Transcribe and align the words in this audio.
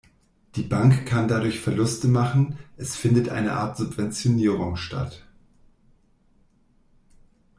Die 0.55 0.63
Bank 0.63 1.05
kann 1.05 1.27
dadurch 1.27 1.59
Verluste 1.59 2.07
machen, 2.07 2.57
es 2.75 2.95
findet 2.95 3.29
eine 3.29 3.53
Art 3.53 3.77
Subventionierung 3.77 4.75
statt. 4.75 5.27